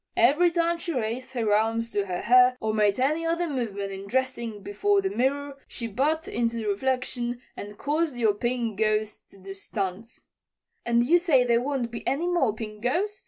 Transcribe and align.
Every 0.17 0.49
time 0.49 0.79
she 0.79 0.93
raised 0.93 1.33
her 1.33 1.53
arms 1.53 1.91
to 1.91 2.07
her 2.07 2.21
hair 2.21 2.57
or 2.59 2.73
made 2.73 2.99
any 2.99 3.23
other 3.23 3.47
movement 3.47 3.91
in 3.91 4.07
dressing 4.07 4.63
before 4.63 4.99
the 4.99 5.11
mirror 5.11 5.59
she 5.67 5.85
butt 5.85 6.27
into 6.27 6.55
the 6.55 6.65
reflection 6.65 7.39
and 7.55 7.77
caused 7.77 8.15
your 8.15 8.33
Pink 8.33 8.79
Ghost 8.79 9.29
to 9.29 9.37
do 9.37 9.53
stunts." 9.53 10.23
"And 10.87 11.03
you 11.05 11.19
say 11.19 11.43
there 11.43 11.61
won't 11.61 11.91
be 11.91 12.07
any 12.07 12.25
more 12.25 12.51
Pink 12.51 12.81
Ghost?" 12.81 13.19